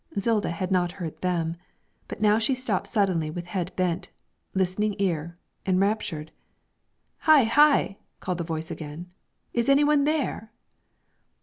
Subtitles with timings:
[0.17, 1.57] Zilda had not heard them,
[2.07, 4.09] but now she stopped suddenly with head bent,
[4.55, 6.31] listening eager, enraptured.
[7.19, 7.43] 'Hi!
[7.43, 9.11] hi!' called the voice again.
[9.53, 10.51] 'Is any one there?'